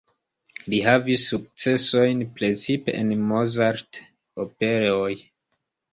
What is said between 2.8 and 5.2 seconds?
en Mozart-operoj.